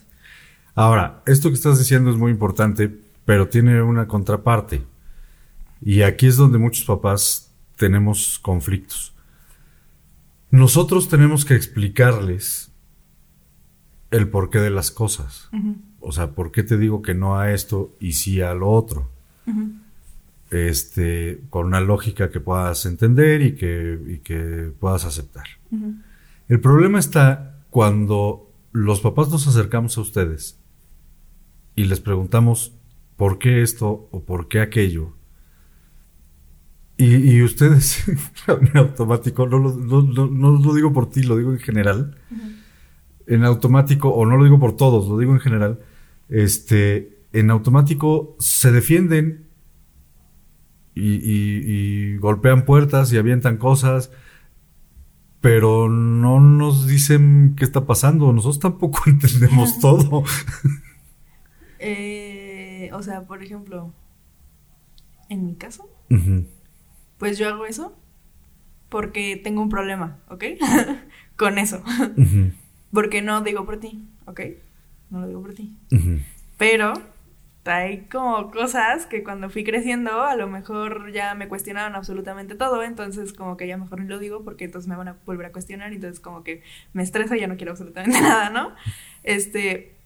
Ahora, 0.74 1.22
esto 1.26 1.48
que 1.48 1.54
estás 1.54 1.78
diciendo 1.78 2.10
es 2.10 2.16
muy 2.16 2.32
importante, 2.32 2.92
pero 3.24 3.48
tiene 3.48 3.80
una 3.80 4.08
contraparte. 4.08 4.82
Y 5.80 6.02
aquí 6.02 6.26
es 6.26 6.36
donde 6.36 6.58
muchos 6.58 6.84
papás 6.84 7.52
tenemos 7.76 8.40
conflictos. 8.40 9.15
Nosotros 10.50 11.08
tenemos 11.08 11.44
que 11.44 11.54
explicarles 11.54 12.72
el 14.10 14.28
porqué 14.28 14.58
de 14.58 14.70
las 14.70 14.90
cosas. 14.90 15.50
O 16.00 16.12
sea, 16.12 16.32
¿por 16.32 16.52
qué 16.52 16.62
te 16.62 16.78
digo 16.78 17.02
que 17.02 17.14
no 17.14 17.38
a 17.38 17.52
esto 17.52 17.96
y 18.00 18.12
sí 18.12 18.40
a 18.40 18.54
lo 18.54 18.70
otro? 18.70 19.10
Este, 20.50 21.40
con 21.50 21.66
una 21.66 21.80
lógica 21.80 22.30
que 22.30 22.40
puedas 22.40 22.86
entender 22.86 23.42
y 23.42 23.54
que, 23.56 24.20
que 24.22 24.72
puedas 24.78 25.04
aceptar. 25.04 25.46
El 26.48 26.60
problema 26.60 26.98
está 26.98 27.58
cuando 27.70 28.52
los 28.72 29.00
papás 29.00 29.28
nos 29.30 29.48
acercamos 29.48 29.98
a 29.98 30.02
ustedes 30.02 30.58
y 31.74 31.84
les 31.84 32.00
preguntamos 32.00 32.72
por 33.16 33.38
qué 33.38 33.62
esto 33.62 34.08
o 34.12 34.22
por 34.22 34.48
qué 34.48 34.60
aquello. 34.60 35.15
Y, 36.98 37.42
ustedes, 37.42 38.04
en 38.48 38.76
automático, 38.76 39.46
no 39.46 39.58
lo, 39.58 40.74
digo 40.74 40.92
por 40.94 41.10
ti, 41.10 41.22
lo 41.22 41.36
digo 41.36 41.52
en 41.52 41.58
general, 41.58 42.16
en 43.26 43.44
automático, 43.44 44.08
o 44.08 44.24
no 44.24 44.38
lo 44.38 44.44
digo 44.44 44.58
por 44.58 44.76
todos, 44.76 45.06
lo 45.06 45.18
digo 45.18 45.32
en 45.32 45.40
general, 45.40 45.80
este, 46.30 47.18
en 47.34 47.50
automático 47.50 48.34
se 48.38 48.72
defienden 48.72 49.46
y, 50.94 52.16
golpean 52.16 52.64
puertas 52.64 53.12
y 53.12 53.18
avientan 53.18 53.58
cosas, 53.58 54.10
pero 55.42 55.90
no 55.90 56.40
nos 56.40 56.86
dicen 56.86 57.54
qué 57.58 57.64
está 57.64 57.84
pasando. 57.84 58.32
Nosotros 58.32 58.60
tampoco 58.60 59.02
entendemos 59.06 59.78
todo. 59.80 60.24
Eh, 61.78 62.88
o 62.94 63.02
sea, 63.02 63.26
por 63.26 63.42
ejemplo, 63.42 63.92
en 65.28 65.44
mi 65.44 65.56
caso, 65.56 65.90
pues 67.18 67.38
yo 67.38 67.48
hago 67.48 67.66
eso 67.66 67.96
porque 68.88 69.40
tengo 69.42 69.62
un 69.62 69.68
problema, 69.68 70.18
¿ok? 70.28 70.44
Con 71.36 71.58
eso. 71.58 71.82
Porque 72.92 73.20
no 73.20 73.42
digo 73.42 73.66
por 73.66 73.78
ti, 73.78 74.08
¿ok? 74.26 74.40
No 75.10 75.20
lo 75.20 75.28
digo 75.28 75.42
por 75.42 75.54
ti. 75.54 75.76
Pero 76.56 76.94
hay 77.64 78.06
como 78.10 78.50
cosas 78.50 79.06
que 79.06 79.22
cuando 79.22 79.50
fui 79.50 79.64
creciendo 79.64 80.22
a 80.22 80.36
lo 80.36 80.46
mejor 80.46 81.12
ya 81.12 81.34
me 81.34 81.48
cuestionaron 81.48 81.94
absolutamente 81.94 82.54
todo, 82.54 82.82
entonces 82.82 83.32
como 83.32 83.56
que 83.56 83.66
ya 83.66 83.76
mejor 83.76 84.00
no 84.00 84.08
lo 84.08 84.18
digo 84.18 84.44
porque 84.44 84.64
entonces 84.64 84.88
me 84.88 84.96
van 84.96 85.08
a 85.08 85.16
volver 85.26 85.46
a 85.46 85.52
cuestionar 85.52 85.92
y 85.92 85.96
entonces 85.96 86.20
como 86.20 86.44
que 86.44 86.62
me 86.92 87.02
estresa 87.02 87.36
y 87.36 87.40
ya 87.40 87.48
no 87.48 87.56
quiero 87.56 87.72
absolutamente 87.72 88.20
nada, 88.22 88.50
¿no? 88.50 88.72
Este, 89.24 89.96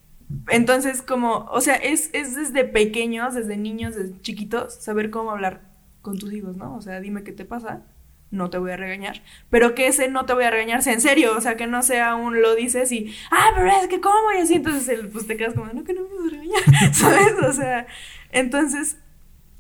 entonces 0.49 1.03
como, 1.03 1.47
o 1.51 1.61
sea, 1.61 1.77
es, 1.77 2.11
es 2.13 2.35
desde 2.35 2.65
pequeños, 2.65 3.35
desde 3.35 3.57
niños, 3.57 3.95
desde 3.95 4.21
chiquitos, 4.21 4.75
saber 4.75 5.11
cómo 5.11 5.31
hablar 5.31 5.70
con 6.03 6.19
tus 6.19 6.33
hijos, 6.33 6.57
¿no? 6.57 6.77
O 6.77 6.83
sea, 6.83 7.01
dime 7.01 7.23
qué 7.23 7.33
te 7.33 7.45
pasa 7.45 7.85
no 8.31 8.51
te 8.51 8.59
voy 8.59 8.71
a 8.71 8.77
regañar. 8.77 9.23
Pero 9.49 9.75
que 9.75 9.87
ese 9.87 10.09
no 10.09 10.27
te 10.27 10.35
voy 10.35 10.45
a 10.45 10.51
regañar 10.51 10.83
sea 10.83 10.93
en 10.93 11.01
serio, 11.01 11.37
o 11.37 11.41
sea, 11.41 11.57
que 11.57 11.67
no 11.67 11.83
sea 11.83 12.15
un 12.15 12.41
lo 12.41 12.55
dices 12.55 12.91
y, 12.93 13.13
ah, 13.31 13.51
pero 13.55 13.69
es 13.71 13.89
que 13.89 14.01
cómo, 14.01 14.33
y 14.37 14.41
así, 14.41 14.55
entonces 14.55 15.01
pues 15.13 15.27
te 15.27 15.37
quedas 15.37 15.55
como, 15.55 15.67
no, 15.73 15.85
que 15.85 15.95
no 15.95 16.03
me 16.03 16.09
vas 16.17 16.27
a 16.27 16.31
regañar, 16.31 16.63
¿sabes? 16.95 17.35
O 17.49 17.53
sea, 17.53 17.87
entonces, 18.31 18.99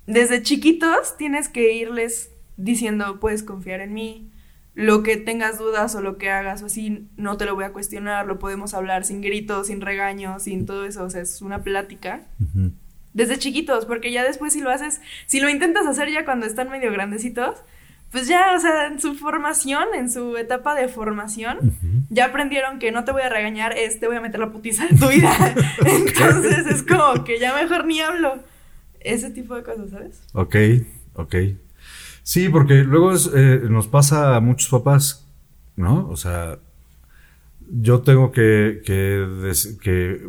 desde 0.06 0.42
chiquitos 0.42 1.16
tienes 1.16 1.48
que 1.48 1.72
irles 1.72 2.30
diciendo, 2.56 3.18
puedes 3.20 3.42
confiar 3.42 3.80
en 3.80 3.94
mí, 3.94 4.30
lo 4.74 5.02
que 5.02 5.16
tengas 5.16 5.58
dudas 5.58 5.94
o 5.96 6.00
lo 6.00 6.16
que 6.16 6.30
hagas 6.30 6.62
o 6.62 6.66
así, 6.66 7.08
no 7.16 7.36
te 7.36 7.44
lo 7.44 7.54
voy 7.54 7.64
a 7.64 7.72
cuestionar, 7.72 8.26
lo 8.26 8.38
podemos 8.38 8.72
hablar 8.72 9.04
sin 9.04 9.20
gritos, 9.20 9.66
sin 9.66 9.80
regaños, 9.80 10.44
sin 10.44 10.64
todo 10.64 10.86
eso, 10.86 11.04
o 11.04 11.10
sea, 11.10 11.22
es 11.22 11.42
una 11.42 11.62
plática. 11.64 12.28
Desde 13.12 13.38
chiquitos, 13.38 13.86
porque 13.86 14.12
ya 14.12 14.22
después 14.22 14.52
si 14.52 14.60
lo 14.60 14.70
haces, 14.70 15.00
si 15.26 15.40
lo 15.40 15.48
intentas 15.48 15.86
hacer 15.86 16.10
ya 16.10 16.24
cuando 16.24 16.46
están 16.46 16.70
medio 16.70 16.92
grandecitos, 16.92 17.56
pues 18.10 18.26
ya, 18.26 18.54
o 18.56 18.60
sea, 18.60 18.86
en 18.86 19.00
su 19.00 19.14
formación, 19.14 19.84
en 19.94 20.10
su 20.10 20.36
etapa 20.36 20.74
de 20.74 20.88
formación, 20.88 21.76
ya 22.08 22.26
aprendieron 22.26 22.80
que 22.80 22.90
no 22.90 23.04
te 23.04 23.12
voy 23.12 23.22
a 23.22 23.28
regañar, 23.28 23.76
es 23.78 24.00
te 24.00 24.08
voy 24.08 24.16
a 24.16 24.20
meter 24.20 24.40
la 24.40 24.50
putiza 24.50 24.86
de 24.86 24.96
tu 24.96 25.08
vida. 25.08 25.32
Entonces 25.86 26.66
es 26.66 26.82
como 26.82 27.22
que 27.24 27.38
ya 27.38 27.54
mejor 27.54 27.84
ni 27.84 28.00
hablo. 28.00 28.40
Ese 28.98 29.30
tipo 29.30 29.54
de 29.54 29.62
cosas, 29.62 29.90
¿sabes? 29.90 30.22
Ok, 30.32 30.56
ok. 31.14 31.36
Sí, 32.24 32.48
porque 32.48 32.82
luego 32.82 33.12
eh, 33.14 33.60
nos 33.68 33.86
pasa 33.86 34.34
a 34.34 34.40
muchos 34.40 34.68
papás, 34.70 35.26
¿no? 35.76 36.08
O 36.08 36.16
sea, 36.16 36.58
yo 37.70 38.00
tengo 38.00 38.32
que, 38.32 38.82
que, 38.84 39.52
que 39.80 40.28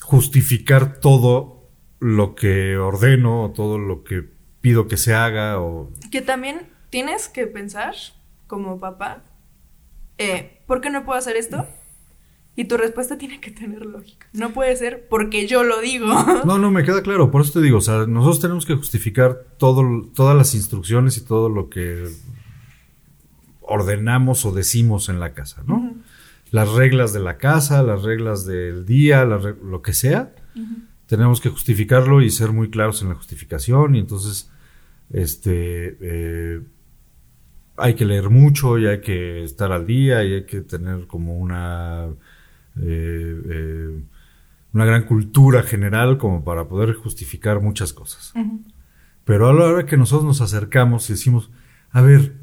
justificar 0.00 1.00
todo 1.00 1.59
lo 2.00 2.34
que 2.34 2.78
ordeno, 2.78 3.52
todo 3.54 3.78
lo 3.78 4.02
que 4.02 4.24
pido 4.60 4.88
que 4.88 4.96
se 4.96 5.14
haga 5.14 5.60
o... 5.60 5.90
Que 6.10 6.22
también 6.22 6.68
tienes 6.88 7.28
que 7.28 7.46
pensar 7.46 7.94
como 8.46 8.80
papá, 8.80 9.22
eh, 10.18 10.62
¿por 10.66 10.80
qué 10.80 10.90
no 10.90 11.04
puedo 11.04 11.18
hacer 11.18 11.36
esto? 11.36 11.66
Y 12.56 12.64
tu 12.64 12.76
respuesta 12.76 13.16
tiene 13.16 13.40
que 13.40 13.50
tener 13.50 13.86
lógica. 13.86 14.26
No 14.32 14.50
puede 14.50 14.74
ser 14.76 15.06
porque 15.08 15.46
yo 15.46 15.62
lo 15.62 15.80
digo. 15.80 16.08
No, 16.44 16.58
no, 16.58 16.70
me 16.70 16.82
queda 16.82 17.02
claro. 17.02 17.30
Por 17.30 17.42
eso 17.42 17.52
te 17.52 17.60
digo, 17.60 17.78
o 17.78 17.82
sea, 17.82 18.06
nosotros 18.06 18.40
tenemos 18.40 18.66
que 18.66 18.74
justificar 18.74 19.46
todo, 19.56 20.10
todas 20.14 20.36
las 20.36 20.54
instrucciones 20.54 21.16
y 21.16 21.24
todo 21.24 21.48
lo 21.48 21.70
que 21.70 22.08
ordenamos 23.60 24.44
o 24.44 24.52
decimos 24.52 25.08
en 25.08 25.20
la 25.20 25.32
casa, 25.32 25.62
¿no? 25.66 25.94
Las 26.50 26.68
reglas 26.70 27.12
de 27.12 27.20
la 27.20 27.38
casa, 27.38 27.82
las 27.84 28.02
reglas 28.02 28.44
del 28.44 28.84
día, 28.84 29.24
lo 29.24 29.80
que 29.82 29.92
sea 29.92 30.32
tenemos 31.10 31.40
que 31.40 31.48
justificarlo 31.48 32.22
y 32.22 32.30
ser 32.30 32.52
muy 32.52 32.70
claros 32.70 33.02
en 33.02 33.08
la 33.08 33.16
justificación 33.16 33.96
y 33.96 33.98
entonces 33.98 34.48
este 35.12 35.98
eh, 36.00 36.60
hay 37.76 37.94
que 37.94 38.04
leer 38.04 38.30
mucho 38.30 38.78
y 38.78 38.86
hay 38.86 39.00
que 39.00 39.42
estar 39.42 39.72
al 39.72 39.88
día 39.88 40.22
y 40.22 40.34
hay 40.34 40.46
que 40.46 40.60
tener 40.60 41.08
como 41.08 41.36
una 41.36 42.06
eh, 42.76 43.42
eh, 43.44 44.02
una 44.72 44.84
gran 44.84 45.02
cultura 45.02 45.64
general 45.64 46.16
como 46.16 46.44
para 46.44 46.68
poder 46.68 46.94
justificar 46.94 47.60
muchas 47.60 47.92
cosas. 47.92 48.32
Pero 49.24 49.48
a 49.48 49.52
la 49.52 49.64
hora 49.64 49.86
que 49.86 49.96
nosotros 49.96 50.24
nos 50.24 50.40
acercamos 50.40 51.10
y 51.10 51.14
decimos, 51.14 51.50
a 51.90 52.02
ver, 52.02 52.36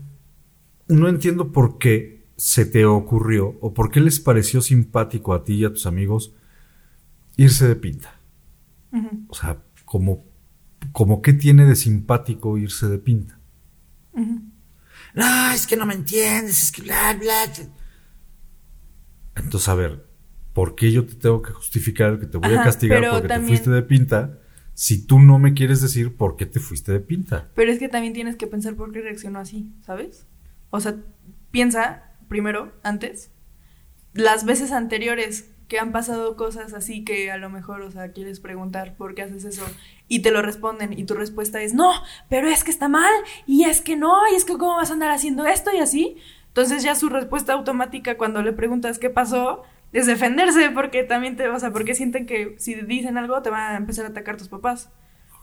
no 0.90 1.08
entiendo 1.08 1.54
por 1.54 1.78
qué 1.78 2.26
se 2.36 2.66
te 2.66 2.86
ocurrió 2.86 3.58
o 3.62 3.74
por 3.74 3.92
qué 3.92 4.02
les 4.02 4.20
pareció 4.20 4.60
simpático 4.60 5.34
a 5.34 5.46
ti 5.46 5.54
y 5.54 5.64
a 5.64 5.70
tus 5.70 5.86
amigos 5.86 6.36
irse 7.38 7.66
de 7.66 7.78
pinta. 7.78 8.17
O 9.28 9.36
sea, 9.36 9.62
como, 9.86 10.26
como 10.92 11.22
qué 11.22 11.34
tiene 11.34 11.66
de 11.66 11.76
simpático 11.76 12.58
irse 12.58 12.88
de 12.88 12.98
pinta. 12.98 13.40
No, 15.14 15.52
es 15.52 15.68
que 15.68 15.78
no 15.78 15.86
me 15.86 15.94
entiendes, 15.94 16.64
es 16.64 16.72
que 16.72 16.82
bla, 16.82 17.16
bla. 17.20 17.44
Entonces, 19.36 19.70
a 19.70 19.76
ver, 19.76 20.06
¿por 20.54 20.76
qué 20.76 20.92
yo 20.92 21.06
te 21.06 21.16
tengo 21.16 21.42
que 21.42 21.52
justificar 21.52 22.20
que 22.20 22.26
te 22.26 22.38
voy 22.38 22.54
a 22.54 22.64
castigar 22.64 23.04
porque 23.12 23.28
te 23.28 23.40
fuiste 23.42 23.70
de 23.70 23.82
pinta? 23.82 24.40
Si 24.74 25.06
tú 25.06 25.20
no 25.20 25.40
me 25.40 25.54
quieres 25.54 25.82
decir 25.82 26.16
por 26.16 26.36
qué 26.36 26.46
te 26.46 26.60
fuiste 26.60 26.92
de 26.92 27.00
pinta. 27.00 27.50
Pero 27.56 27.72
es 27.72 27.80
que 27.80 27.90
también 27.90 28.14
tienes 28.14 28.36
que 28.36 28.46
pensar 28.46 28.76
por 28.76 28.92
qué 28.92 29.02
reaccionó 29.02 29.40
así, 29.40 29.72
¿sabes? 29.84 30.28
O 30.70 30.80
sea, 30.80 30.98
piensa 31.50 32.04
primero, 32.28 32.74
antes, 32.84 33.32
las 34.14 34.46
veces 34.46 34.72
anteriores 34.72 35.50
que 35.68 35.80
han 35.80 35.92
pasado 35.92 36.36
cosas 36.36 36.74
así 36.74 37.04
que 37.04 37.32
a 37.32 37.38
lo 37.38 37.50
mejor, 37.50 37.82
o 37.82 37.92
sea, 37.92 38.12
quieres 38.12 38.40
preguntar 38.40 38.96
por 38.96 39.16
qué 39.16 39.24
haces 39.24 39.44
eso 39.46 39.66
y 40.08 40.22
te 40.22 40.32
lo 40.32 40.42
responden 40.42 40.98
y 40.98 41.04
tu 41.04 41.14
respuesta 41.14 41.62
es 41.62 41.74
no, 41.74 41.92
pero 42.30 42.48
es 42.50 42.64
que 42.64 42.72
está 42.72 42.88
mal 42.88 43.12
y 43.46 43.66
es 43.66 43.82
que 43.82 43.96
no, 43.96 44.16
y 44.32 44.36
es 44.36 44.46
que 44.46 44.58
cómo 44.58 44.76
vas 44.78 44.90
a 44.90 44.94
andar 44.94 45.12
haciendo 45.12 45.46
esto 45.46 45.72
y 45.74 45.80
así. 45.80 46.18
Entonces 46.48 46.84
ya 46.84 46.96
su 46.96 47.10
respuesta 47.10 47.54
automática 47.54 48.18
cuando 48.18 48.42
le 48.42 48.54
preguntas 48.54 48.98
qué 48.98 49.10
pasó 49.10 49.64
es 49.94 50.06
defenderse 50.06 50.70
porque 50.72 51.04
también 51.04 51.36
te, 51.36 51.48
o 51.50 51.60
sea, 51.60 51.72
porque 51.72 51.96
sienten 51.96 52.26
que 52.26 52.56
si 52.58 52.76
dicen 52.76 53.18
algo 53.18 53.42
te 53.42 53.50
van 53.50 53.74
a 53.74 53.78
empezar 53.78 54.06
a 54.06 54.10
atacar 54.10 54.38
tus 54.38 54.50
papás. 54.50 54.90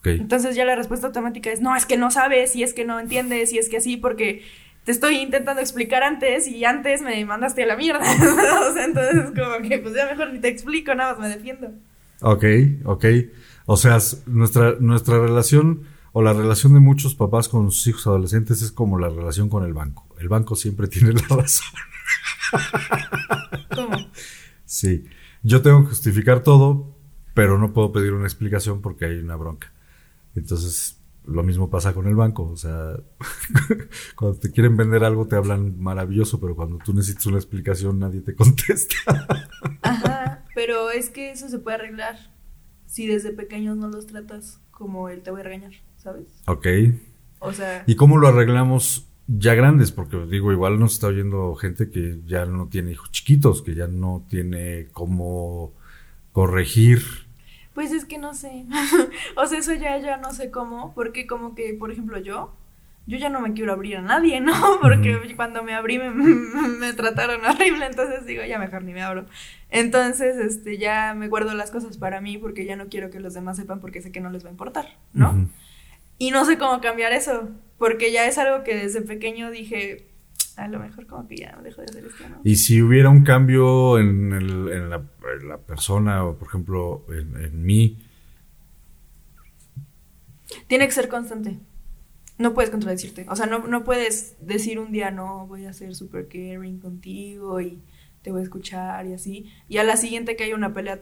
Entonces 0.04 0.54
ya 0.54 0.66
la 0.66 0.76
respuesta 0.76 1.06
automática 1.06 1.50
es 1.50 1.62
no, 1.62 1.74
es 1.76 1.86
que 1.86 1.96
no 1.96 2.10
sabes 2.10 2.54
y 2.56 2.62
es 2.62 2.74
que 2.74 2.84
no 2.84 3.00
entiendes 3.00 3.52
y 3.54 3.58
es 3.58 3.70
que 3.70 3.78
así 3.78 3.96
porque 3.96 4.42
te 4.84 4.92
estoy 4.92 5.16
intentando 5.16 5.60
explicar 5.60 6.02
antes 6.02 6.46
y 6.46 6.64
antes 6.64 7.02
me 7.02 7.24
mandaste 7.24 7.64
a 7.64 7.66
la 7.66 7.76
mierda. 7.76 8.00
o 8.70 8.74
sea, 8.74 8.84
entonces 8.84 9.32
como 9.34 9.66
que 9.66 9.78
pues 9.78 9.94
ya 9.94 10.06
mejor 10.06 10.32
ni 10.32 10.40
te 10.40 10.48
explico, 10.48 10.94
nada 10.94 11.14
más 11.14 11.20
me 11.20 11.28
defiendo. 11.28 11.72
Ok, 12.20 12.44
ok. 12.84 13.04
O 13.66 13.76
sea, 13.76 13.98
nuestra, 14.26 14.76
nuestra 14.78 15.18
relación 15.18 15.84
o 16.12 16.22
la 16.22 16.32
relación 16.32 16.74
de 16.74 16.80
muchos 16.80 17.14
papás 17.14 17.48
con 17.48 17.70
sus 17.70 17.86
hijos 17.88 18.06
adolescentes 18.06 18.62
es 18.62 18.72
como 18.72 18.98
la 18.98 19.08
relación 19.08 19.48
con 19.48 19.64
el 19.64 19.72
banco. 19.72 20.06
El 20.20 20.28
banco 20.28 20.54
siempre 20.54 20.86
tiene 20.88 21.12
la 21.12 21.36
razón. 21.36 21.66
¿Cómo? 23.74 23.96
Sí. 24.64 25.04
Yo 25.42 25.60
tengo 25.60 25.82
que 25.82 25.88
justificar 25.88 26.42
todo, 26.42 26.96
pero 27.34 27.58
no 27.58 27.72
puedo 27.72 27.92
pedir 27.92 28.12
una 28.12 28.24
explicación 28.24 28.80
porque 28.80 29.06
hay 29.06 29.18
una 29.18 29.36
bronca. 29.36 29.72
Entonces, 30.34 30.98
lo 31.26 31.42
mismo 31.42 31.70
pasa 31.70 31.94
con 31.94 32.06
el 32.06 32.14
banco. 32.14 32.44
O 32.44 32.56
sea, 32.56 32.96
cuando 34.16 34.38
te 34.38 34.50
quieren 34.50 34.76
vender 34.76 35.04
algo 35.04 35.26
te 35.26 35.36
hablan 35.36 35.80
maravilloso, 35.80 36.40
pero 36.40 36.54
cuando 36.54 36.78
tú 36.78 36.92
necesitas 36.94 37.26
una 37.26 37.38
explicación 37.38 37.98
nadie 37.98 38.20
te 38.20 38.34
contesta. 38.36 38.96
Ajá, 39.82 40.44
pero 40.54 40.90
es 40.90 41.10
que 41.10 41.30
eso 41.30 41.48
se 41.48 41.58
puede 41.58 41.76
arreglar 41.76 42.16
si 42.86 43.06
desde 43.06 43.32
pequeños 43.32 43.76
no 43.76 43.88
los 43.88 44.06
tratas 44.06 44.60
como 44.70 45.08
él 45.08 45.22
te 45.22 45.30
voy 45.30 45.40
a 45.40 45.44
regañar, 45.44 45.72
¿sabes? 45.96 46.26
Ok. 46.46 46.66
O 47.38 47.52
sea... 47.52 47.84
¿Y 47.86 47.96
cómo 47.96 48.18
lo 48.18 48.28
arreglamos 48.28 49.08
ya 49.26 49.54
grandes? 49.54 49.92
Porque 49.92 50.16
digo, 50.26 50.52
igual 50.52 50.78
nos 50.78 50.94
está 50.94 51.08
oyendo 51.08 51.54
gente 51.54 51.90
que 51.90 52.20
ya 52.26 52.46
no 52.46 52.68
tiene 52.68 52.92
hijos 52.92 53.10
chiquitos, 53.10 53.62
que 53.62 53.74
ya 53.74 53.86
no 53.86 54.24
tiene 54.28 54.88
cómo 54.92 55.74
corregir 56.32 57.23
pues 57.74 57.92
es 57.92 58.04
que 58.04 58.18
no 58.18 58.34
sé. 58.34 58.64
o 59.36 59.46
sea, 59.46 59.58
eso 59.58 59.74
ya, 59.74 59.98
ya 59.98 60.16
no 60.16 60.32
sé 60.32 60.50
cómo. 60.50 60.94
Porque 60.94 61.26
como 61.26 61.54
que, 61.54 61.74
por 61.74 61.90
ejemplo, 61.90 62.18
yo, 62.18 62.54
yo 63.06 63.18
ya 63.18 63.28
no 63.28 63.40
me 63.40 63.52
quiero 63.52 63.72
abrir 63.72 63.96
a 63.96 64.02
nadie, 64.02 64.40
¿no? 64.40 64.52
Porque 64.80 65.34
cuando 65.36 65.62
me 65.62 65.74
abrí 65.74 65.98
me, 65.98 66.10
me, 66.10 66.92
trataron 66.92 67.44
horrible, 67.44 67.86
entonces 67.86 68.24
digo, 68.26 68.44
ya 68.44 68.58
mejor 68.58 68.84
ni 68.84 68.92
me 68.92 69.02
abro. 69.02 69.26
Entonces, 69.70 70.36
este, 70.36 70.78
ya 70.78 71.14
me 71.14 71.28
guardo 71.28 71.52
las 71.54 71.70
cosas 71.72 71.98
para 71.98 72.20
mí 72.20 72.38
porque 72.38 72.64
ya 72.64 72.76
no 72.76 72.88
quiero 72.88 73.10
que 73.10 73.20
los 73.20 73.34
demás 73.34 73.56
sepan 73.56 73.80
porque 73.80 74.00
sé 74.00 74.12
que 74.12 74.20
no 74.20 74.30
les 74.30 74.44
va 74.44 74.48
a 74.48 74.52
importar, 74.52 74.86
¿no? 75.12 75.48
Y 76.16 76.30
no 76.30 76.44
sé 76.44 76.58
cómo 76.58 76.80
cambiar 76.80 77.12
eso, 77.12 77.48
porque 77.76 78.12
ya 78.12 78.24
es 78.26 78.38
algo 78.38 78.62
que 78.62 78.76
desde 78.76 79.02
pequeño 79.02 79.50
dije, 79.50 80.06
a 80.56 80.68
lo 80.68 80.78
mejor 80.78 81.06
como 81.06 81.26
que 81.26 81.36
ya 81.36 81.58
dejo 81.62 81.80
de 81.80 81.86
hacer 81.86 82.04
esto, 82.06 82.28
¿no? 82.28 82.40
Y 82.44 82.56
si 82.56 82.82
hubiera 82.82 83.08
un 83.08 83.24
cambio 83.24 83.98
en, 83.98 84.32
el, 84.32 84.68
en, 84.68 84.90
la, 84.90 85.58
persona, 85.58 86.24
o 86.24 86.36
por 86.36 86.48
ejemplo, 86.48 87.04
en, 87.10 87.64
mí. 87.64 87.98
Tiene 90.66 90.86
que 90.86 90.92
ser 90.92 91.08
constante. 91.08 91.58
No 92.38 92.54
puedes 92.54 92.70
contradecirte. 92.70 93.26
O 93.28 93.36
sea, 93.36 93.46
no, 93.46 93.66
no 93.66 93.84
puedes 93.84 94.36
decir 94.40 94.78
un 94.78 94.92
día, 94.92 95.10
no, 95.10 95.46
voy 95.46 95.66
a 95.66 95.72
ser 95.72 95.94
super 95.94 96.28
caring 96.28 96.78
contigo 96.78 97.60
y 97.60 97.80
te 98.22 98.30
voy 98.30 98.40
a 98.40 98.44
escuchar 98.44 99.06
y 99.06 99.12
así. 99.12 99.52
Y 99.68 99.78
a 99.78 99.84
la 99.84 99.96
siguiente 99.96 100.36
que 100.36 100.44
hay 100.44 100.52
una 100.52 100.72
pelea 100.72 101.00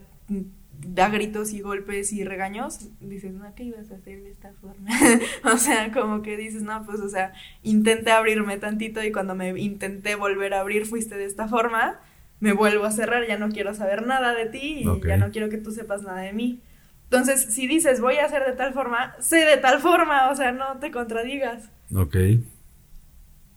da 0.85 1.09
gritos 1.09 1.53
y 1.53 1.61
golpes 1.61 2.13
y 2.13 2.25
regaños, 2.25 2.91
dices, 3.01 3.33
no, 3.33 3.55
¿qué 3.55 3.65
ibas 3.65 3.91
a 3.91 3.97
hacer 3.97 4.23
de 4.23 4.31
esta 4.31 4.53
forma? 4.61 4.91
o 5.45 5.57
sea, 5.57 5.93
como 5.93 6.23
que 6.23 6.37
dices, 6.37 6.63
no, 6.63 6.85
pues, 6.85 7.01
o 7.01 7.09
sea, 7.09 7.33
intenté 7.63 8.11
abrirme 8.11 8.57
tantito 8.59 9.03
y 9.03 9.13
cuando 9.13 9.35
me 9.35 9.59
intenté 9.59 10.15
volver 10.15 10.55
a 10.55 10.61
abrir 10.61 10.87
fuiste 10.87 11.17
de 11.17 11.25
esta 11.25 11.49
forma, 11.49 12.01
me 12.41 12.53
vuelvo 12.53 12.85
a 12.85 12.91
cerrar, 12.91 13.27
ya 13.27 13.39
no 13.39 13.51
quiero 13.51 13.75
saber 13.75 14.07
nada 14.07 14.35
de 14.35 14.47
ti 14.47 14.83
y 14.85 15.07
ya 15.07 15.17
no 15.17 15.31
quiero 15.31 15.49
que 15.49 15.59
tú 15.59 15.71
sepas 15.71 16.03
nada 16.03 16.21
de 16.21 16.33
mí. 16.33 16.61
Entonces, 17.05 17.55
si 17.55 17.67
dices, 17.67 18.01
voy 18.01 18.17
a 18.17 18.25
hacer 18.25 18.45
de 18.45 18.53
tal 18.53 18.73
forma, 18.73 19.15
sé 19.21 19.45
de 19.45 19.59
tal 19.59 19.81
forma, 19.81 20.31
o 20.31 20.37
sea, 20.37 20.51
no 20.51 20.79
te 20.79 20.91
contradigas. 20.91 21.71
Ok. 21.95 22.17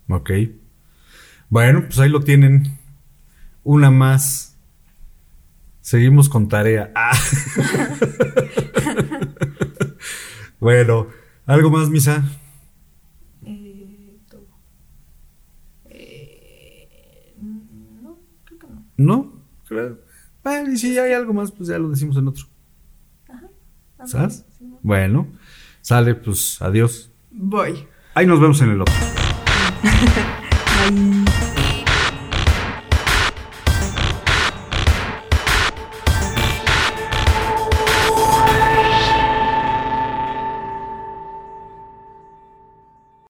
Ok. 0.08 0.30
Bueno, 1.48 1.82
pues 1.86 1.98
ahí 1.98 2.08
lo 2.08 2.20
tienen. 2.20 2.78
Una 3.64 3.90
más 3.90 4.55
Seguimos 5.86 6.28
con 6.28 6.48
tarea. 6.48 6.90
Ah. 6.96 7.16
bueno, 10.58 11.06
¿algo 11.46 11.70
más, 11.70 11.88
Misa? 11.90 12.24
Eh, 13.44 14.18
todo. 14.28 14.48
Eh, 15.88 17.36
no, 18.02 18.18
creo 18.44 18.58
que 18.58 18.66
no. 18.66 18.84
¿No? 18.96 19.32
Creo. 19.68 20.00
Bueno, 20.42 20.72
y 20.72 20.76
si 20.76 20.98
hay 20.98 21.12
algo 21.12 21.32
más, 21.32 21.52
pues 21.52 21.68
ya 21.68 21.78
lo 21.78 21.88
decimos 21.88 22.16
en 22.16 22.26
otro. 22.26 22.46
Ajá. 23.28 23.48
¿Sabes? 24.06 24.44
Bueno, 24.82 25.28
sale, 25.82 26.16
pues 26.16 26.60
adiós. 26.62 27.12
Voy. 27.30 27.86
Ahí 28.12 28.26
nos 28.26 28.40
vemos 28.40 28.60
en 28.60 28.70
el 28.70 28.80
otro. 28.80 28.94
Bye. 30.90 31.25